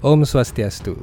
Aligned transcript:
Om 0.00 0.24
Swastiastu. 0.24 0.96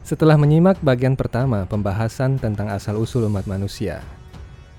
Setelah 0.00 0.40
menyimak 0.40 0.80
bagian 0.80 1.12
pertama 1.12 1.68
pembahasan 1.68 2.40
tentang 2.40 2.72
asal-usul 2.72 3.28
umat 3.28 3.44
manusia, 3.44 4.00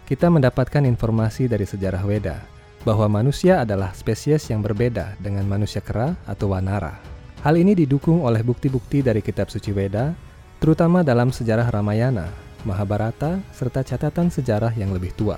kita 0.09 0.25
mendapatkan 0.25 0.81
informasi 0.81 1.45
dari 1.45 1.61
sejarah 1.61 2.01
Weda 2.01 2.41
bahwa 2.81 3.21
manusia 3.21 3.61
adalah 3.61 3.93
spesies 3.93 4.49
yang 4.49 4.65
berbeda 4.65 5.13
dengan 5.21 5.45
manusia 5.45 5.85
kera 5.85 6.17
atau 6.25 6.49
wanara. 6.49 6.97
Hal 7.45 7.53
ini 7.61 7.77
didukung 7.77 8.25
oleh 8.25 8.41
bukti-bukti 8.41 9.05
dari 9.05 9.21
kitab 9.21 9.53
suci 9.53 9.69
Weda, 9.69 10.17
terutama 10.57 11.05
dalam 11.05 11.29
sejarah 11.29 11.69
Ramayana, 11.69 12.33
Mahabharata, 12.65 13.37
serta 13.53 13.85
catatan 13.85 14.33
sejarah 14.33 14.73
yang 14.73 14.97
lebih 14.97 15.13
tua. 15.13 15.37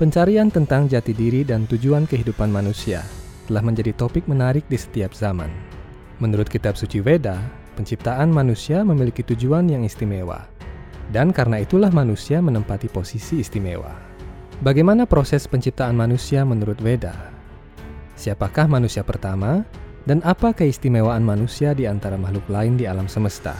Pencarian 0.00 0.48
tentang 0.48 0.88
jati 0.88 1.12
diri 1.12 1.44
dan 1.44 1.68
tujuan 1.68 2.08
kehidupan 2.08 2.48
manusia 2.48 3.04
telah 3.44 3.60
menjadi 3.60 3.92
topik 3.92 4.24
menarik 4.24 4.64
di 4.72 4.80
setiap 4.80 5.12
zaman. 5.12 5.79
Menurut 6.20 6.52
kitab 6.52 6.76
suci 6.76 7.00
Veda, 7.00 7.40
penciptaan 7.80 8.28
manusia 8.28 8.84
memiliki 8.84 9.24
tujuan 9.24 9.64
yang 9.72 9.88
istimewa. 9.88 10.44
Dan 11.08 11.32
karena 11.32 11.64
itulah 11.64 11.88
manusia 11.88 12.44
menempati 12.44 12.92
posisi 12.92 13.40
istimewa. 13.40 13.96
Bagaimana 14.60 15.08
proses 15.08 15.48
penciptaan 15.48 15.96
manusia 15.96 16.44
menurut 16.44 16.76
Veda? 16.76 17.32
Siapakah 18.20 18.68
manusia 18.68 19.00
pertama 19.00 19.64
dan 20.04 20.20
apa 20.20 20.52
keistimewaan 20.52 21.24
manusia 21.24 21.72
di 21.72 21.88
antara 21.88 22.20
makhluk 22.20 22.44
lain 22.52 22.76
di 22.76 22.84
alam 22.84 23.08
semesta? 23.08 23.56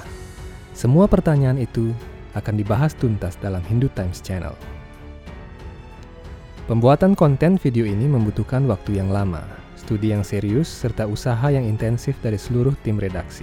Semua 0.77 1.09
pertanyaan 1.09 1.57
itu 1.57 1.97
akan 2.37 2.61
dibahas 2.61 2.93
tuntas 2.93 3.41
dalam 3.41 3.65
Hindu 3.73 3.89
Times 3.97 4.21
Channel. 4.21 4.53
Pembuatan 6.69 7.17
konten 7.17 7.57
video 7.57 7.89
ini 7.89 8.05
membutuhkan 8.05 8.69
waktu 8.69 9.01
yang 9.01 9.09
lama, 9.09 9.43
studi 9.91 10.15
yang 10.15 10.23
serius, 10.23 10.71
serta 10.71 11.11
usaha 11.11 11.51
yang 11.51 11.67
intensif 11.67 12.15
dari 12.23 12.39
seluruh 12.39 12.79
tim 12.87 12.95
redaksi. 12.95 13.43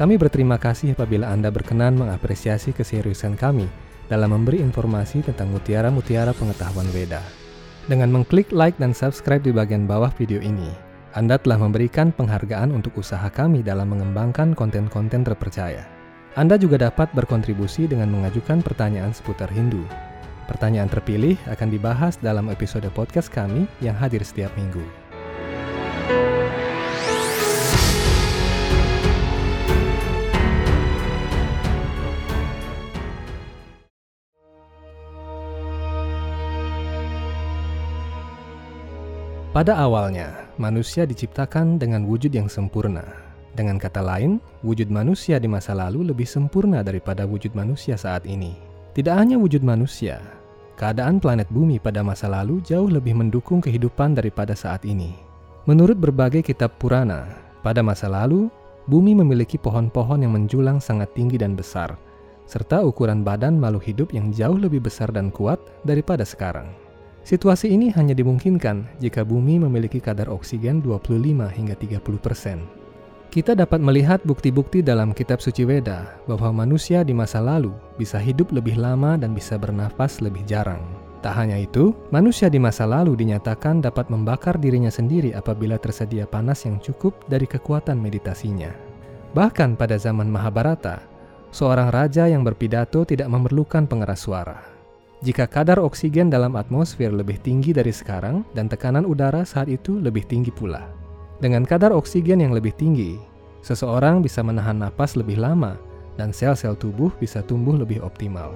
Kami 0.00 0.16
berterima 0.16 0.56
kasih 0.56 0.96
apabila 0.96 1.28
Anda 1.28 1.52
berkenan 1.52 2.00
mengapresiasi 2.00 2.72
keseriusan 2.72 3.36
kami 3.36 3.68
dalam 4.08 4.32
memberi 4.32 4.64
informasi 4.64 5.20
tentang 5.20 5.52
mutiara-mutiara 5.52 6.32
pengetahuan 6.32 6.88
Weda. 6.96 7.20
Dengan 7.84 8.08
mengklik 8.08 8.48
like 8.48 8.80
dan 8.80 8.96
subscribe 8.96 9.44
di 9.44 9.52
bagian 9.52 9.84
bawah 9.84 10.08
video 10.16 10.40
ini, 10.40 10.72
Anda 11.12 11.36
telah 11.36 11.60
memberikan 11.60 12.16
penghargaan 12.16 12.72
untuk 12.72 12.96
usaha 12.96 13.28
kami 13.28 13.60
dalam 13.60 13.92
mengembangkan 13.92 14.56
konten-konten 14.56 15.20
terpercaya. 15.20 15.84
Anda 16.32 16.56
juga 16.56 16.80
dapat 16.80 17.12
berkontribusi 17.12 17.92
dengan 17.92 18.08
mengajukan 18.08 18.64
pertanyaan 18.64 19.12
seputar 19.12 19.52
Hindu. 19.52 19.84
Pertanyaan 20.48 20.88
terpilih 20.88 21.36
akan 21.44 21.68
dibahas 21.68 22.16
dalam 22.18 22.48
episode 22.48 22.88
podcast 22.96 23.28
kami 23.28 23.68
yang 23.84 23.94
hadir 23.94 24.24
setiap 24.24 24.50
minggu. 24.56 25.03
Pada 39.54 39.78
awalnya, 39.78 40.50
manusia 40.58 41.06
diciptakan 41.06 41.78
dengan 41.78 42.10
wujud 42.10 42.34
yang 42.34 42.50
sempurna. 42.50 43.06
Dengan 43.54 43.78
kata 43.78 44.02
lain, 44.02 44.42
wujud 44.66 44.90
manusia 44.90 45.38
di 45.38 45.46
masa 45.46 45.78
lalu 45.78 46.10
lebih 46.10 46.26
sempurna 46.26 46.82
daripada 46.82 47.22
wujud 47.22 47.54
manusia 47.54 47.94
saat 47.94 48.26
ini. 48.26 48.58
Tidak 48.98 49.14
hanya 49.14 49.38
wujud 49.38 49.62
manusia, 49.62 50.18
keadaan 50.74 51.22
planet 51.22 51.46
bumi 51.54 51.78
pada 51.78 52.02
masa 52.02 52.26
lalu 52.26 52.66
jauh 52.66 52.90
lebih 52.90 53.14
mendukung 53.14 53.62
kehidupan 53.62 54.18
daripada 54.18 54.58
saat 54.58 54.82
ini. 54.82 55.14
Menurut 55.70 56.02
berbagai 56.02 56.42
kitab 56.42 56.74
Purana, 56.82 57.22
pada 57.62 57.78
masa 57.78 58.10
lalu, 58.10 58.50
bumi 58.90 59.14
memiliki 59.14 59.54
pohon-pohon 59.54 60.26
yang 60.26 60.34
menjulang 60.34 60.82
sangat 60.82 61.14
tinggi 61.14 61.38
dan 61.38 61.54
besar, 61.54 61.94
serta 62.50 62.82
ukuran 62.82 63.22
badan 63.22 63.54
makhluk 63.62 63.86
hidup 63.86 64.10
yang 64.10 64.34
jauh 64.34 64.58
lebih 64.58 64.82
besar 64.82 65.14
dan 65.14 65.30
kuat 65.30 65.62
daripada 65.86 66.26
sekarang. 66.26 66.74
Situasi 67.24 67.72
ini 67.72 67.88
hanya 67.96 68.12
dimungkinkan 68.12 69.00
jika 69.00 69.24
bumi 69.24 69.56
memiliki 69.56 69.96
kadar 69.96 70.28
oksigen 70.28 70.84
25 70.84 71.48
hingga 71.48 71.72
30 71.72 72.20
persen. 72.20 72.68
Kita 73.32 73.56
dapat 73.56 73.80
melihat 73.80 74.20
bukti-bukti 74.22 74.84
dalam 74.84 75.16
kitab 75.16 75.40
suci 75.40 75.64
Weda 75.64 76.20
bahwa 76.28 76.62
manusia 76.62 77.00
di 77.00 77.16
masa 77.16 77.40
lalu 77.40 77.72
bisa 77.96 78.20
hidup 78.20 78.52
lebih 78.52 78.76
lama 78.76 79.16
dan 79.16 79.32
bisa 79.32 79.56
bernafas 79.56 80.20
lebih 80.20 80.44
jarang. 80.44 80.84
Tak 81.24 81.32
hanya 81.40 81.56
itu, 81.56 81.96
manusia 82.12 82.52
di 82.52 82.60
masa 82.60 82.84
lalu 82.84 83.16
dinyatakan 83.16 83.80
dapat 83.80 84.12
membakar 84.12 84.60
dirinya 84.60 84.92
sendiri 84.92 85.32
apabila 85.32 85.80
tersedia 85.80 86.28
panas 86.28 86.68
yang 86.68 86.76
cukup 86.76 87.16
dari 87.26 87.48
kekuatan 87.48 87.96
meditasinya. 87.96 88.70
Bahkan 89.32 89.80
pada 89.80 89.96
zaman 89.96 90.28
Mahabharata, 90.28 91.00
seorang 91.48 91.88
raja 91.88 92.28
yang 92.28 92.44
berpidato 92.44 93.08
tidak 93.08 93.32
memerlukan 93.32 93.88
pengeras 93.88 94.28
suara. 94.28 94.73
Jika 95.24 95.48
kadar 95.48 95.80
oksigen 95.80 96.28
dalam 96.28 96.52
atmosfer 96.52 97.08
lebih 97.08 97.40
tinggi 97.40 97.72
dari 97.72 97.96
sekarang 97.96 98.44
dan 98.52 98.68
tekanan 98.68 99.08
udara 99.08 99.40
saat 99.48 99.72
itu 99.72 99.96
lebih 99.96 100.28
tinggi 100.28 100.52
pula. 100.52 100.84
Dengan 101.40 101.64
kadar 101.64 101.96
oksigen 101.96 102.44
yang 102.44 102.52
lebih 102.52 102.76
tinggi, 102.76 103.16
seseorang 103.64 104.20
bisa 104.20 104.44
menahan 104.44 104.76
napas 104.76 105.16
lebih 105.16 105.40
lama 105.40 105.80
dan 106.20 106.28
sel-sel 106.28 106.76
tubuh 106.76 107.08
bisa 107.16 107.40
tumbuh 107.40 107.72
lebih 107.72 108.04
optimal. 108.04 108.52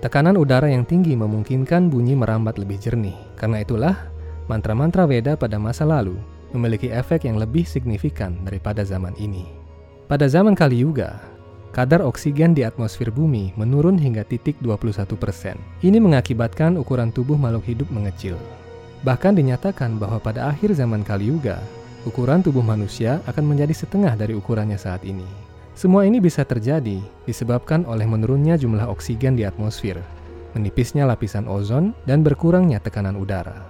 Tekanan 0.00 0.40
udara 0.40 0.72
yang 0.72 0.88
tinggi 0.88 1.12
memungkinkan 1.12 1.92
bunyi 1.92 2.16
merambat 2.16 2.56
lebih 2.56 2.80
jernih. 2.80 3.16
Karena 3.36 3.60
itulah, 3.60 4.08
mantra-mantra 4.48 5.04
Weda 5.04 5.36
pada 5.36 5.60
masa 5.60 5.84
lalu 5.84 6.16
memiliki 6.56 6.88
efek 6.88 7.28
yang 7.28 7.36
lebih 7.36 7.68
signifikan 7.68 8.40
daripada 8.40 8.88
zaman 8.88 9.12
ini. 9.20 9.44
Pada 10.08 10.32
zaman 10.32 10.56
Kali 10.56 10.80
Yuga, 10.80 11.35
kadar 11.76 12.00
oksigen 12.00 12.56
di 12.56 12.64
atmosfer 12.64 13.12
bumi 13.12 13.52
menurun 13.52 14.00
hingga 14.00 14.24
titik 14.24 14.56
21%. 14.64 15.60
Ini 15.84 16.00
mengakibatkan 16.00 16.80
ukuran 16.80 17.12
tubuh 17.12 17.36
makhluk 17.36 17.68
hidup 17.68 17.92
mengecil. 17.92 18.40
Bahkan 19.04 19.36
dinyatakan 19.36 20.00
bahwa 20.00 20.16
pada 20.16 20.48
akhir 20.48 20.72
zaman 20.72 21.04
Kali 21.04 21.28
Yuga, 21.28 21.60
ukuran 22.08 22.40
tubuh 22.40 22.64
manusia 22.64 23.20
akan 23.28 23.52
menjadi 23.52 23.76
setengah 23.76 24.16
dari 24.16 24.32
ukurannya 24.32 24.80
saat 24.80 25.04
ini. 25.04 25.28
Semua 25.76 26.08
ini 26.08 26.16
bisa 26.16 26.48
terjadi 26.48 26.96
disebabkan 27.28 27.84
oleh 27.84 28.08
menurunnya 28.08 28.56
jumlah 28.56 28.88
oksigen 28.88 29.36
di 29.36 29.44
atmosfer, 29.44 30.00
menipisnya 30.56 31.04
lapisan 31.04 31.44
ozon, 31.44 31.92
dan 32.08 32.24
berkurangnya 32.24 32.80
tekanan 32.80 33.20
udara. 33.20 33.68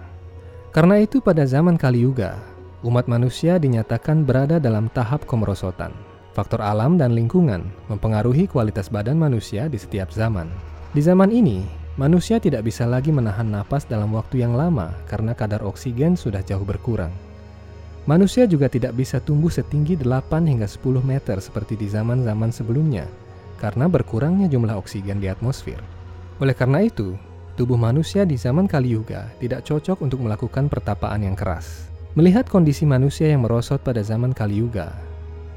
Karena 0.70 1.02
itu 1.02 1.18
pada 1.18 1.42
zaman 1.42 1.74
Kali 1.74 2.06
Yuga, 2.06 2.38
umat 2.86 3.10
manusia 3.10 3.58
dinyatakan 3.58 4.22
berada 4.22 4.62
dalam 4.62 4.86
tahap 4.94 5.26
kemerosotan. 5.26 6.05
Faktor 6.36 6.60
alam 6.60 7.00
dan 7.00 7.16
lingkungan 7.16 7.64
mempengaruhi 7.88 8.44
kualitas 8.44 8.92
badan 8.92 9.16
manusia 9.16 9.72
di 9.72 9.80
setiap 9.80 10.12
zaman. 10.12 10.44
Di 10.92 11.00
zaman 11.00 11.32
ini, 11.32 11.64
manusia 11.96 12.36
tidak 12.36 12.68
bisa 12.68 12.84
lagi 12.84 13.08
menahan 13.08 13.48
napas 13.48 13.88
dalam 13.88 14.12
waktu 14.12 14.44
yang 14.44 14.52
lama 14.52 14.92
karena 15.08 15.32
kadar 15.32 15.64
oksigen 15.64 16.12
sudah 16.12 16.44
jauh 16.44 16.60
berkurang. 16.60 17.08
Manusia 18.04 18.44
juga 18.44 18.68
tidak 18.68 19.00
bisa 19.00 19.16
tumbuh 19.16 19.48
setinggi 19.48 19.96
8 19.96 20.44
hingga 20.44 20.68
10 20.68 21.00
meter 21.00 21.40
seperti 21.40 21.72
di 21.72 21.88
zaman-zaman 21.88 22.52
sebelumnya 22.52 23.08
karena 23.56 23.88
berkurangnya 23.88 24.52
jumlah 24.52 24.76
oksigen 24.76 25.24
di 25.24 25.32
atmosfer. 25.32 25.80
Oleh 26.36 26.52
karena 26.52 26.84
itu, 26.84 27.16
tubuh 27.56 27.80
manusia 27.80 28.28
di 28.28 28.36
zaman 28.36 28.68
Kali 28.68 28.92
Yuga 28.92 29.32
tidak 29.40 29.64
cocok 29.64 30.04
untuk 30.04 30.20
melakukan 30.20 30.68
pertapaan 30.68 31.24
yang 31.24 31.32
keras. 31.32 31.88
Melihat 32.12 32.44
kondisi 32.44 32.84
manusia 32.84 33.32
yang 33.32 33.48
merosot 33.48 33.80
pada 33.80 34.04
zaman 34.04 34.36
Kali 34.36 34.60
Yuga, 34.60 34.92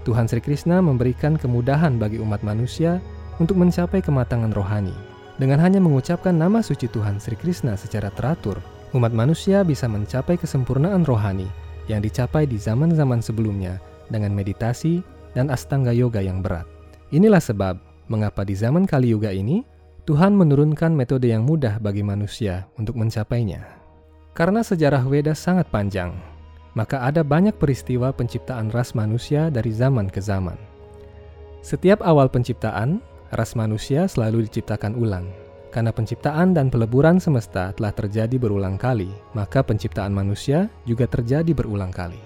Tuhan 0.08 0.28
Sri 0.28 0.40
Krishna 0.40 0.80
memberikan 0.80 1.36
kemudahan 1.36 2.00
bagi 2.00 2.20
umat 2.20 2.44
manusia 2.44 3.04
untuk 3.40 3.60
mencapai 3.60 4.00
kematangan 4.00 4.52
rohani. 4.56 4.96
Dengan 5.40 5.60
hanya 5.64 5.80
mengucapkan 5.80 6.36
nama 6.36 6.60
suci 6.60 6.92
Tuhan 6.92 7.20
Sri 7.20 7.40
Krishna 7.40 7.80
secara 7.80 8.12
teratur, 8.12 8.60
umat 8.92 9.16
manusia 9.16 9.64
bisa 9.64 9.88
mencapai 9.88 10.36
kesempurnaan 10.36 11.08
rohani 11.08 11.48
yang 11.88 12.04
dicapai 12.04 12.46
di 12.46 12.60
zaman-zaman 12.60 13.24
sebelumnya 13.24 13.80
dengan 14.12 14.36
meditasi 14.36 15.00
dan 15.34 15.48
astanga 15.48 15.96
yoga 15.96 16.20
yang 16.20 16.44
berat. 16.44 16.68
Inilah 17.10 17.42
sebab 17.42 17.80
mengapa 18.10 18.46
di 18.46 18.54
zaman 18.54 18.86
Kali 18.86 19.14
Yuga 19.14 19.34
ini 19.34 19.66
Tuhan 20.06 20.34
menurunkan 20.34 20.94
metode 20.94 21.30
yang 21.30 21.46
mudah 21.46 21.78
bagi 21.78 22.02
manusia 22.02 22.66
untuk 22.78 22.98
mencapainya. 22.98 23.62
Karena 24.34 24.66
sejarah 24.66 25.06
Weda 25.06 25.38
sangat 25.38 25.70
panjang, 25.70 26.14
maka 26.74 27.02
ada 27.06 27.26
banyak 27.26 27.56
peristiwa 27.58 28.14
penciptaan 28.14 28.70
ras 28.70 28.94
manusia 28.94 29.50
dari 29.50 29.74
zaman 29.74 30.10
ke 30.10 30.22
zaman. 30.22 30.58
Setiap 31.60 32.00
awal 32.06 32.32
penciptaan, 32.32 33.04
ras 33.36 33.54
manusia 33.54 34.08
selalu 34.08 34.48
diciptakan 34.48 34.96
ulang. 34.96 35.28
Karena 35.70 35.94
penciptaan 35.94 36.58
dan 36.58 36.74
peleburan 36.74 37.22
semesta 37.22 37.70
telah 37.78 37.94
terjadi 37.94 38.42
berulang 38.42 38.74
kali, 38.74 39.14
maka 39.38 39.62
penciptaan 39.62 40.10
manusia 40.10 40.66
juga 40.90 41.06
terjadi 41.06 41.54
berulang 41.54 41.94
kali. 41.94 42.18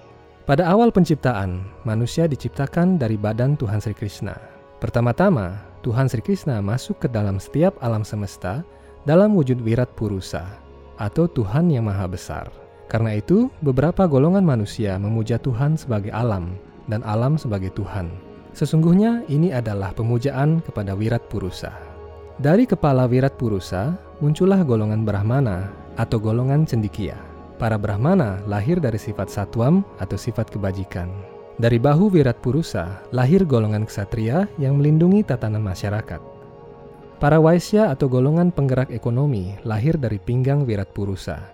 Pada 0.48 0.63
awal 0.68 0.96
penciptaan, 0.96 1.63
manusia 1.84 2.24
diciptakan 2.28 2.96
dari 2.96 3.19
badan 3.19 3.60
Tuhan 3.60 3.84
Sri 3.84 3.96
Krishna. 3.96 4.36
Pertama-tama, 4.80 5.60
Tuhan 5.84 6.07
Sri 6.07 6.24
Krishna 6.24 6.63
masuk 6.63 7.04
ke 7.04 7.07
dalam 7.12 7.36
setiap 7.36 7.75
alam 7.84 8.07
semesta 8.07 8.63
dalam 9.04 9.36
wujud 9.36 9.60
Wirat 9.60 9.92
Purusa, 10.00 10.48
atau 10.96 11.28
Tuhan 11.28 11.68
yang 11.68 11.88
Maha 11.88 12.07
Besar. 12.07 12.62
Karena 12.94 13.18
itu, 13.18 13.50
beberapa 13.66 14.06
golongan 14.06 14.45
manusia 14.45 15.01
memuja 15.01 15.42
Tuhan 15.42 15.74
sebagai 15.81 16.13
alam 16.13 16.54
dan 16.86 17.01
alam 17.01 17.42
sebagai 17.42 17.74
Tuhan. 17.74 18.13
Sesungguhnya 18.54 19.25
ini 19.34 19.50
adalah 19.50 19.98
pemujaan 19.98 20.62
kepada 20.62 20.94
Wirat 20.94 21.25
Purusa. 21.25 21.74
Dari 22.38 22.69
kepala 22.69 23.10
Wirat 23.10 23.34
Purusa 23.34 23.98
muncullah 24.22 24.62
golongan 24.62 25.01
Brahmana 25.10 25.74
atau 25.98 26.22
golongan 26.22 26.69
Cendikia. 26.69 27.18
Para 27.57 27.81
Brahmana 27.81 28.45
lahir 28.45 28.78
dari 28.78 29.01
sifat 29.01 29.25
satwam 29.25 29.81
atau 29.98 30.13
sifat 30.13 30.54
kebajikan. 30.54 31.10
Dari 31.57 31.81
bahu 31.81 32.13
Wirat 32.13 32.46
Purusa 32.46 33.01
lahir 33.10 33.42
golongan 33.42 33.89
ksatria 33.89 34.46
yang 34.62 34.78
melindungi 34.78 35.25
tatanan 35.25 35.66
masyarakat. 35.66 36.22
Para 37.18 37.42
Waisya 37.42 37.89
atau 37.89 38.06
golongan 38.06 38.54
penggerak 38.54 38.94
ekonomi 38.94 39.57
lahir 39.66 39.98
dari 39.98 40.22
pinggang 40.22 40.66
Wirat 40.66 40.94
Purusa. 40.94 41.52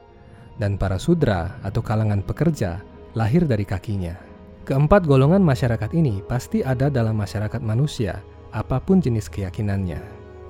Dan 0.60 0.76
para 0.76 1.00
Sudra 1.00 1.56
atau 1.64 1.80
kalangan 1.80 2.20
pekerja 2.20 2.84
lahir 3.18 3.48
dari 3.48 3.64
kakinya. 3.64 4.20
Keempat 4.68 5.08
golongan 5.08 5.42
masyarakat 5.42 5.90
ini 5.98 6.22
pasti 6.28 6.62
ada 6.62 6.92
dalam 6.94 7.18
masyarakat 7.18 7.64
manusia, 7.64 8.22
apa 8.54 8.78
pun 8.78 9.02
jenis 9.02 9.32
keyakinannya. 9.32 9.98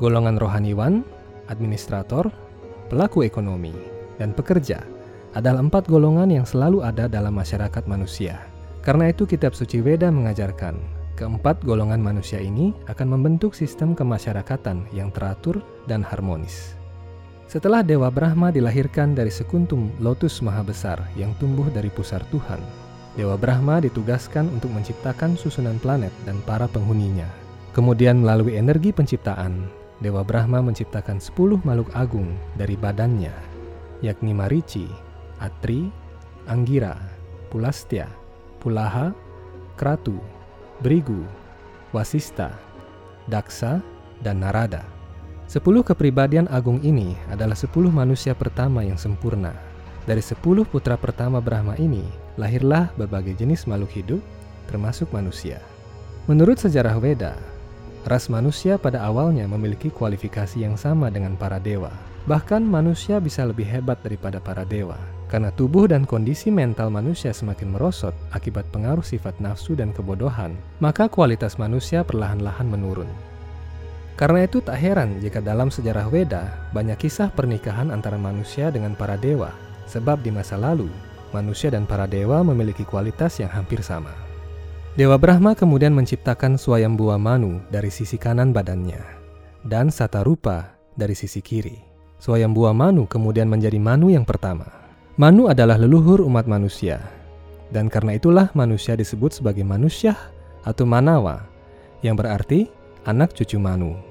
Golongan 0.01 0.35
rohaniwan, 0.35 1.07
administrator, 1.47 2.27
pelaku 2.91 3.23
ekonomi, 3.23 3.71
dan 4.19 4.35
pekerja 4.35 4.83
adalah 5.37 5.61
empat 5.61 5.85
golongan 5.87 6.33
yang 6.33 6.43
selalu 6.43 6.81
ada 6.81 7.05
dalam 7.05 7.37
masyarakat 7.37 7.85
manusia. 7.85 8.41
Karena 8.81 9.13
itu 9.13 9.29
kitab 9.29 9.53
suci 9.53 9.79
Weda 9.79 10.09
mengajarkan, 10.09 10.79
keempat 11.19 11.61
golongan 11.61 12.01
manusia 12.01 12.41
ini 12.41 12.73
akan 12.89 13.13
membentuk 13.13 13.53
sistem 13.53 13.93
kemasyarakatan 13.93 14.87
yang 14.95 15.13
teratur 15.13 15.61
dan 15.85 16.01
harmonis. 16.01 16.78
Setelah 17.49 17.81
Dewa 17.81 18.13
Brahma 18.13 18.53
dilahirkan 18.53 19.17
dari 19.17 19.33
sekuntum 19.33 19.89
lotus 19.97 20.37
maha 20.37 20.61
besar 20.61 21.01
yang 21.17 21.33
tumbuh 21.41 21.65
dari 21.73 21.89
pusar 21.89 22.21
Tuhan, 22.29 22.61
Dewa 23.17 23.41
Brahma 23.41 23.81
ditugaskan 23.81 24.53
untuk 24.53 24.69
menciptakan 24.69 25.33
susunan 25.33 25.81
planet 25.81 26.13
dan 26.29 26.37
para 26.45 26.69
penghuninya. 26.69 27.25
Kemudian 27.73 28.21
melalui 28.21 28.53
energi 28.53 28.93
penciptaan, 28.93 29.65
Dewa 29.97 30.21
Brahma 30.21 30.61
menciptakan 30.61 31.17
sepuluh 31.17 31.57
makhluk 31.65 31.89
agung 31.97 32.37
dari 32.53 32.77
badannya, 32.77 33.33
yakni 34.05 34.29
Marici, 34.29 34.85
Atri, 35.41 35.89
Anggira, 36.45 37.01
Pulastya, 37.49 38.13
Pulaha, 38.61 39.09
Kratu, 39.73 40.21
Brigu, 40.85 41.25
Wasista, 41.97 42.53
Daksa, 43.25 43.81
dan 44.21 44.45
Narada. 44.45 44.98
Sepuluh 45.49 45.81
kepribadian 45.81 46.45
agung 46.53 46.77
ini 46.85 47.17
adalah 47.25 47.57
sepuluh 47.57 47.89
manusia 47.89 48.37
pertama 48.37 48.85
yang 48.85 49.01
sempurna. 49.01 49.49
Dari 50.05 50.21
sepuluh 50.21 50.61
putra 50.61 50.93
pertama 50.93 51.41
Brahma 51.41 51.73
ini, 51.81 52.05
lahirlah 52.37 52.93
berbagai 52.93 53.33
jenis 53.33 53.65
makhluk 53.65 53.89
hidup, 53.97 54.21
termasuk 54.69 55.09
manusia. 55.09 55.57
Menurut 56.29 56.61
sejarah 56.61 57.01
Weda, 57.01 57.33
ras 58.05 58.29
manusia 58.29 58.77
pada 58.77 59.01
awalnya 59.01 59.49
memiliki 59.49 59.89
kualifikasi 59.89 60.61
yang 60.61 60.77
sama 60.77 61.09
dengan 61.09 61.33
para 61.33 61.57
dewa. 61.57 61.89
Bahkan 62.29 62.61
manusia 62.61 63.17
bisa 63.17 63.41
lebih 63.41 63.65
hebat 63.65 63.97
daripada 64.05 64.37
para 64.37 64.61
dewa, 64.61 65.01
karena 65.33 65.49
tubuh 65.49 65.89
dan 65.89 66.05
kondisi 66.05 66.53
mental 66.53 66.93
manusia 66.93 67.33
semakin 67.33 67.73
merosot 67.73 68.13
akibat 68.37 68.69
pengaruh 68.69 69.01
sifat 69.01 69.33
nafsu 69.41 69.73
dan 69.73 69.97
kebodohan, 69.97 70.53
maka 70.77 71.09
kualitas 71.09 71.57
manusia 71.57 72.05
perlahan-lahan 72.05 72.69
menurun. 72.69 73.09
Karena 74.19 74.43
itu 74.43 74.59
tak 74.59 74.75
heran 74.75 75.15
jika 75.23 75.39
dalam 75.39 75.71
sejarah 75.71 76.11
Weda 76.11 76.67
banyak 76.75 76.99
kisah 76.99 77.31
pernikahan 77.31 77.87
antara 77.87 78.19
manusia 78.19 78.67
dengan 78.67 78.91
para 78.91 79.15
dewa, 79.15 79.55
sebab 79.87 80.19
di 80.19 80.27
masa 80.27 80.59
lalu 80.59 80.91
manusia 81.31 81.71
dan 81.71 81.87
para 81.87 82.03
dewa 82.03 82.43
memiliki 82.43 82.83
kualitas 82.83 83.39
yang 83.39 83.47
hampir 83.47 83.79
sama. 83.79 84.11
Dewa 84.99 85.15
Brahma 85.15 85.55
kemudian 85.55 85.95
menciptakan 85.95 86.59
Swayambhuwa 86.59 87.15
Manu 87.15 87.63
dari 87.71 87.87
sisi 87.87 88.19
kanan 88.19 88.51
badannya 88.51 88.99
dan 89.63 89.87
Satarupa 89.87 90.75
dari 90.99 91.15
sisi 91.15 91.39
kiri. 91.39 91.79
Swayambhuwa 92.19 92.75
Manu 92.75 93.07
kemudian 93.07 93.47
menjadi 93.47 93.79
Manu 93.79 94.11
yang 94.11 94.27
pertama. 94.27 94.67
Manu 95.15 95.47
adalah 95.47 95.79
leluhur 95.79 96.27
umat 96.27 96.43
manusia, 96.43 96.99
dan 97.71 97.87
karena 97.87 98.19
itulah 98.19 98.51
manusia 98.51 98.99
disebut 98.99 99.39
sebagai 99.39 99.63
manusia 99.63 100.19
atau 100.67 100.83
manawa, 100.83 101.47
yang 102.03 102.19
berarti 102.19 102.67
anak 103.07 103.31
cucu 103.31 103.55
Manu. 103.55 104.08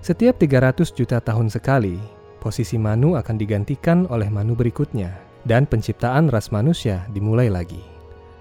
Setiap 0.00 0.40
300 0.40 0.96
juta 0.96 1.20
tahun 1.20 1.52
sekali, 1.52 2.00
posisi 2.40 2.80
Manu 2.80 3.16
akan 3.16 3.36
digantikan 3.36 4.08
oleh 4.08 4.32
Manu 4.32 4.56
berikutnya, 4.56 5.12
dan 5.44 5.68
penciptaan 5.68 6.32
ras 6.32 6.48
manusia 6.52 7.04
dimulai 7.12 7.52
lagi. 7.52 7.80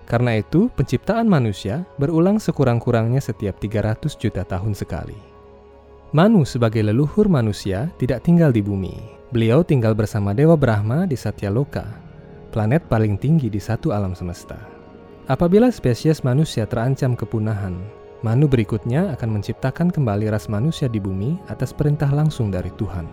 Karena 0.08 0.40
itu, 0.40 0.72
penciptaan 0.74 1.30
manusia 1.30 1.86
berulang 2.00 2.42
sekurang-kurangnya 2.42 3.22
setiap 3.22 3.60
300 3.62 4.18
juta 4.18 4.42
tahun 4.42 4.74
sekali. 4.74 5.20
Manu 6.16 6.42
sebagai 6.48 6.82
leluhur 6.82 7.30
manusia 7.30 7.94
tidak 8.02 8.26
tinggal 8.26 8.50
di 8.50 8.66
bumi, 8.66 9.20
Beliau 9.30 9.62
tinggal 9.62 9.94
bersama 9.94 10.34
Dewa 10.34 10.58
Brahma 10.58 11.06
di 11.06 11.14
Satyaloka, 11.14 11.86
planet 12.50 12.90
paling 12.90 13.14
tinggi 13.14 13.46
di 13.46 13.62
satu 13.62 13.94
alam 13.94 14.18
semesta. 14.18 14.58
Apabila 15.30 15.70
spesies 15.70 16.26
manusia 16.26 16.66
terancam 16.66 17.14
kepunahan, 17.14 17.78
Manu 18.20 18.52
berikutnya 18.52 19.16
akan 19.16 19.40
menciptakan 19.40 19.88
kembali 19.96 20.28
ras 20.28 20.52
manusia 20.52 20.92
di 20.92 21.00
bumi 21.00 21.40
atas 21.48 21.72
perintah 21.72 22.12
langsung 22.12 22.52
dari 22.52 22.68
Tuhan. 22.76 23.08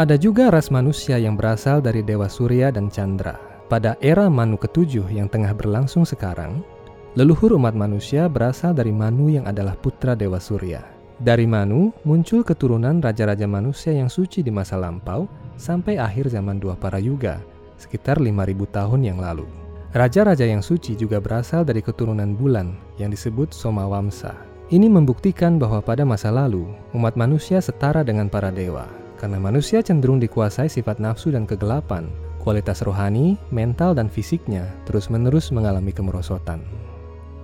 Ada 0.00 0.16
juga 0.16 0.48
ras 0.48 0.72
manusia 0.72 1.20
yang 1.20 1.36
berasal 1.36 1.84
dari 1.84 2.00
Dewa 2.00 2.26
Surya 2.26 2.72
dan 2.72 2.88
Chandra. 2.88 3.36
Pada 3.68 4.00
era 4.00 4.32
Manu 4.32 4.56
ketujuh 4.56 5.12
yang 5.12 5.28
tengah 5.28 5.52
berlangsung 5.52 6.08
sekarang, 6.08 6.64
leluhur 7.12 7.54
umat 7.60 7.76
manusia 7.76 8.24
berasal 8.24 8.72
dari 8.72 8.90
Manu 8.90 9.28
yang 9.28 9.44
adalah 9.44 9.76
putra 9.76 10.16
Dewa 10.16 10.40
Surya. 10.40 10.80
Dari 11.20 11.44
Manu 11.44 11.92
muncul 12.08 12.42
keturunan 12.42 12.98
raja-raja 13.04 13.46
manusia 13.46 13.94
yang 13.94 14.08
suci 14.10 14.40
di 14.42 14.50
masa 14.50 14.80
lampau 14.80 15.28
sampai 15.60 16.00
akhir 16.00 16.32
zaman 16.32 16.58
dua 16.58 16.74
para 16.74 16.98
yuga, 16.98 17.38
sekitar 17.78 18.18
5000 18.18 18.64
tahun 18.74 19.00
yang 19.04 19.20
lalu. 19.20 19.63
Raja-raja 19.94 20.42
yang 20.42 20.58
suci 20.58 20.98
juga 20.98 21.22
berasal 21.22 21.62
dari 21.62 21.78
keturunan 21.78 22.34
bulan 22.34 22.74
yang 22.98 23.14
disebut 23.14 23.54
Somawamsa. 23.54 24.34
Ini 24.74 24.90
membuktikan 24.90 25.54
bahwa 25.54 25.78
pada 25.78 26.02
masa 26.02 26.34
lalu, 26.34 26.66
umat 26.98 27.14
manusia 27.14 27.62
setara 27.62 28.02
dengan 28.02 28.26
para 28.26 28.50
dewa. 28.50 28.90
Karena 29.22 29.38
manusia 29.38 29.86
cenderung 29.86 30.18
dikuasai 30.18 30.66
sifat 30.66 30.98
nafsu 30.98 31.30
dan 31.30 31.46
kegelapan, 31.46 32.10
kualitas 32.42 32.82
rohani, 32.82 33.38
mental, 33.54 33.94
dan 33.94 34.10
fisiknya 34.10 34.66
terus-menerus 34.82 35.54
mengalami 35.54 35.94
kemerosotan. 35.94 36.66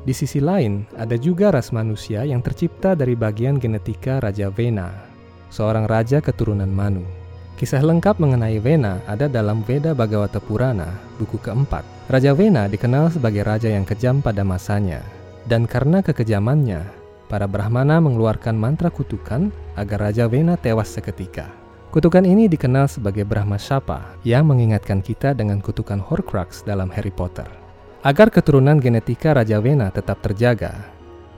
Di 0.02 0.10
sisi 0.10 0.42
lain, 0.42 0.90
ada 0.98 1.14
juga 1.14 1.54
ras 1.54 1.70
manusia 1.70 2.26
yang 2.26 2.42
tercipta 2.42 2.98
dari 2.98 3.14
bagian 3.14 3.62
genetika 3.62 4.18
Raja 4.18 4.50
Vena, 4.50 4.90
seorang 5.54 5.86
raja 5.86 6.18
keturunan 6.18 6.66
Manu. 6.66 7.19
Kisah 7.58 7.82
lengkap 7.82 8.20
mengenai 8.20 8.58
Vena 8.60 9.00
ada 9.08 9.26
dalam 9.26 9.64
Veda 9.64 9.96
Bhagavata 9.96 10.38
Purana, 10.38 10.92
buku 11.18 11.40
keempat. 11.40 11.82
Raja 12.10 12.34
Vena 12.34 12.66
dikenal 12.66 13.14
sebagai 13.14 13.46
raja 13.46 13.70
yang 13.70 13.86
kejam 13.86 14.18
pada 14.18 14.42
masanya, 14.42 15.02
dan 15.46 15.66
karena 15.66 16.02
kekejamannya, 16.02 16.82
para 17.30 17.46
Brahmana 17.46 18.02
mengeluarkan 18.02 18.58
mantra 18.58 18.90
kutukan 18.90 19.54
agar 19.78 20.10
Raja 20.10 20.26
Vena 20.26 20.58
tewas 20.58 20.90
seketika. 20.90 21.46
Kutukan 21.90 22.22
ini 22.22 22.46
dikenal 22.46 22.86
sebagai 22.86 23.26
Brahma 23.26 23.58
Shapa 23.58 24.14
yang 24.22 24.46
mengingatkan 24.46 25.02
kita 25.02 25.34
dengan 25.34 25.58
kutukan 25.58 25.98
Horcrux 25.98 26.62
dalam 26.62 26.86
Harry 26.94 27.10
Potter. 27.10 27.46
Agar 28.06 28.30
keturunan 28.30 28.78
genetika 28.78 29.34
Raja 29.34 29.58
Vena 29.58 29.90
tetap 29.90 30.22
terjaga, 30.22 30.86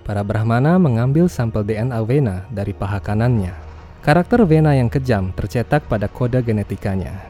para 0.05 0.21
Brahmana 0.21 0.77
mengambil 0.77 1.27
sampel 1.27 1.65
DNA 1.65 2.01
Vena 2.05 2.45
dari 2.53 2.77
paha 2.77 3.01
kanannya. 3.01 3.72
Karakter 4.03 4.43
Vena 4.43 4.75
yang 4.75 4.91
kejam 4.91 5.31
tercetak 5.33 5.87
pada 5.87 6.11
kode 6.11 6.43
genetikanya, 6.43 7.23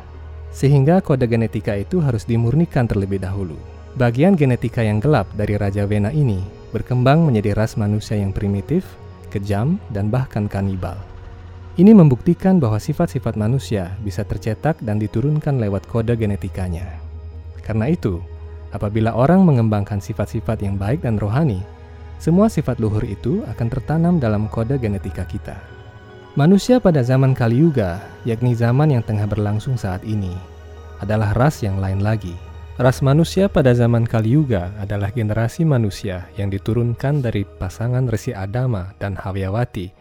sehingga 0.56 1.04
kode 1.04 1.28
genetika 1.28 1.76
itu 1.76 2.00
harus 2.00 2.24
dimurnikan 2.24 2.88
terlebih 2.88 3.20
dahulu. 3.20 3.60
Bagian 4.00 4.32
genetika 4.32 4.80
yang 4.80 4.96
gelap 4.96 5.28
dari 5.36 5.60
Raja 5.60 5.84
Vena 5.84 6.08
ini 6.08 6.40
berkembang 6.72 7.28
menjadi 7.28 7.52
ras 7.52 7.76
manusia 7.76 8.16
yang 8.16 8.32
primitif, 8.32 8.88
kejam, 9.28 9.76
dan 9.92 10.08
bahkan 10.08 10.48
kanibal. 10.48 10.96
Ini 11.76 11.92
membuktikan 11.92 12.56
bahwa 12.56 12.80
sifat-sifat 12.80 13.36
manusia 13.36 13.92
bisa 14.00 14.24
tercetak 14.24 14.80
dan 14.80 14.96
diturunkan 14.96 15.60
lewat 15.60 15.84
kode 15.92 16.16
genetikanya. 16.16 16.88
Karena 17.60 17.92
itu, 17.92 18.24
Apabila 18.72 19.12
orang 19.12 19.44
mengembangkan 19.44 20.00
sifat-sifat 20.00 20.64
yang 20.64 20.80
baik 20.80 21.04
dan 21.04 21.20
rohani, 21.20 21.60
semua 22.16 22.48
sifat 22.48 22.80
luhur 22.80 23.04
itu 23.04 23.44
akan 23.44 23.68
tertanam 23.68 24.14
dalam 24.16 24.48
kode 24.48 24.80
genetika 24.80 25.28
kita. 25.28 25.60
Manusia 26.32 26.80
pada 26.80 27.04
zaman 27.04 27.36
Kali 27.36 27.60
Yuga, 27.60 28.00
yakni 28.24 28.56
zaman 28.56 28.88
yang 28.88 29.04
tengah 29.04 29.28
berlangsung 29.28 29.76
saat 29.76 30.00
ini, 30.00 30.32
adalah 31.04 31.36
ras 31.36 31.60
yang 31.60 31.76
lain 31.76 32.00
lagi. 32.00 32.32
Ras 32.80 33.04
manusia 33.04 33.52
pada 33.52 33.76
zaman 33.76 34.08
Kali 34.08 34.32
Yuga 34.32 34.72
adalah 34.80 35.12
generasi 35.12 35.68
manusia 35.68 36.24
yang 36.40 36.48
diturunkan 36.48 37.20
dari 37.20 37.44
pasangan 37.44 38.08
Resi 38.08 38.32
Adama 38.32 38.96
dan 38.96 39.12
Hawyawati 39.12 39.92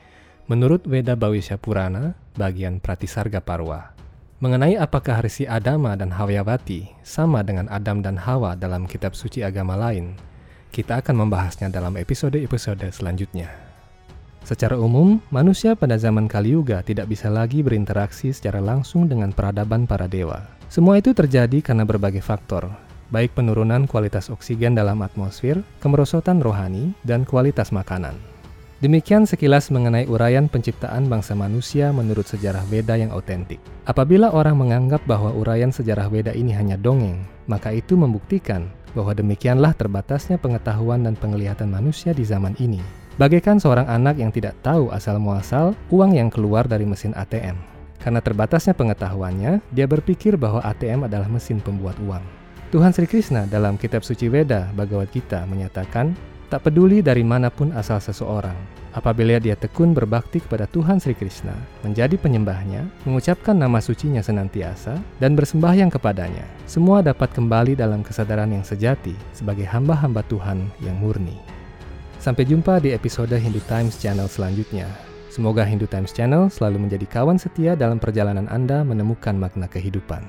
menurut 0.48 0.88
Weda 0.88 1.20
Bawisya 1.20 1.60
Purana 1.60 2.16
bagian 2.40 2.80
Pratisarga 2.80 3.44
Parwa. 3.44 3.92
Mengenai 4.40 4.80
apakah 4.80 5.20
Risi 5.20 5.44
Adama 5.44 6.00
dan 6.00 6.16
Hawyawati 6.16 6.96
sama 7.04 7.44
dengan 7.44 7.68
Adam 7.68 8.00
dan 8.00 8.16
Hawa 8.16 8.56
dalam 8.56 8.88
kitab 8.88 9.20
suci 9.20 9.44
agama 9.44 9.76
lain, 9.76 10.16
Kita 10.72 11.04
akan 11.04 11.28
membahasnya 11.28 11.68
dalam 11.68 12.00
episode-episode 12.00 12.88
selanjutnya. 12.96 13.71
Secara 14.42 14.74
umum, 14.74 15.22
manusia 15.30 15.78
pada 15.78 16.02
zaman 16.02 16.26
Kali 16.26 16.58
Yuga 16.58 16.82
tidak 16.82 17.14
bisa 17.14 17.30
lagi 17.30 17.62
berinteraksi 17.62 18.34
secara 18.34 18.58
langsung 18.58 19.06
dengan 19.06 19.30
peradaban 19.30 19.86
para 19.86 20.10
dewa. 20.10 20.50
Semua 20.66 20.98
itu 20.98 21.14
terjadi 21.14 21.62
karena 21.62 21.86
berbagai 21.86 22.26
faktor, 22.26 22.66
baik 23.14 23.38
penurunan 23.38 23.86
kualitas 23.86 24.34
oksigen 24.34 24.74
dalam 24.74 25.04
atmosfer, 25.06 25.62
kemerosotan 25.84 26.42
rohani, 26.42 26.96
dan 27.06 27.22
kualitas 27.22 27.70
makanan. 27.70 28.18
Demikian 28.82 29.30
sekilas 29.30 29.70
mengenai 29.70 30.10
uraian 30.10 30.50
penciptaan 30.50 31.06
bangsa 31.06 31.38
manusia 31.38 31.94
menurut 31.94 32.26
sejarah 32.26 32.66
Weda 32.74 32.98
yang 32.98 33.14
otentik. 33.14 33.62
Apabila 33.86 34.34
orang 34.34 34.58
menganggap 34.58 35.06
bahwa 35.06 35.30
uraian 35.38 35.70
sejarah 35.70 36.10
Weda 36.10 36.34
ini 36.34 36.50
hanya 36.58 36.82
dongeng, 36.82 37.22
maka 37.46 37.70
itu 37.70 37.94
membuktikan 37.94 38.74
bahwa 38.98 39.14
demikianlah 39.14 39.78
terbatasnya 39.78 40.42
pengetahuan 40.42 41.06
dan 41.06 41.14
penglihatan 41.14 41.70
manusia 41.70 42.10
di 42.10 42.26
zaman 42.26 42.58
ini. 42.58 43.01
Bagaikan 43.20 43.60
seorang 43.60 43.92
anak 43.92 44.16
yang 44.24 44.32
tidak 44.32 44.56
tahu 44.64 44.88
asal-muasal 44.96 45.76
uang 45.92 46.16
yang 46.16 46.32
keluar 46.32 46.64
dari 46.64 46.88
mesin 46.88 47.12
ATM. 47.12 47.60
Karena 48.00 48.24
terbatasnya 48.24 48.72
pengetahuannya, 48.72 49.60
dia 49.76 49.86
berpikir 49.86 50.40
bahwa 50.40 50.64
ATM 50.64 51.12
adalah 51.12 51.28
mesin 51.28 51.60
pembuat 51.60 52.00
uang. 52.00 52.24
Tuhan 52.72 52.96
Sri 52.96 53.04
Krishna 53.04 53.44
dalam 53.52 53.76
kitab 53.76 54.02
suci 54.08 54.32
Weda 54.32 54.72
Bhagavad 54.72 55.12
Gita 55.12 55.44
menyatakan, 55.44 56.16
Tak 56.48 56.68
peduli 56.68 57.00
dari 57.00 57.24
mana 57.24 57.48
pun 57.48 57.72
asal 57.76 58.00
seseorang, 58.04 58.56
apabila 58.92 59.40
dia 59.40 59.56
tekun 59.56 59.96
berbakti 59.96 60.44
kepada 60.44 60.68
Tuhan 60.68 61.00
Sri 61.00 61.16
Krishna, 61.16 61.56
menjadi 61.84 62.16
penyembahnya, 62.20 62.88
mengucapkan 63.08 63.56
nama 63.56 63.80
sucinya 63.80 64.20
senantiasa, 64.20 65.00
dan 65.20 65.36
bersembahyang 65.36 65.92
kepadanya, 65.92 66.44
semua 66.68 67.00
dapat 67.00 67.32
kembali 67.32 67.76
dalam 67.76 68.04
kesadaran 68.04 68.52
yang 68.52 68.64
sejati 68.64 69.16
sebagai 69.32 69.64
hamba-hamba 69.64 70.24
Tuhan 70.28 70.68
yang 70.84 71.00
murni. 71.00 71.61
Sampai 72.22 72.46
jumpa 72.46 72.78
di 72.78 72.94
episode 72.94 73.34
Hindu 73.34 73.58
Times 73.66 73.98
Channel 73.98 74.30
selanjutnya. 74.30 74.86
Semoga 75.34 75.66
Hindu 75.66 75.90
Times 75.90 76.14
Channel 76.14 76.54
selalu 76.54 76.86
menjadi 76.86 77.10
kawan 77.10 77.42
setia 77.42 77.74
dalam 77.74 77.98
perjalanan 77.98 78.46
Anda 78.46 78.86
menemukan 78.86 79.34
makna 79.34 79.66
kehidupan. 79.66 80.22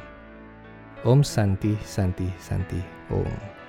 Om 1.05 1.21
Santi 1.21 1.77
Santi 1.85 2.33
Santi 2.41 2.81
Om. 3.13 3.62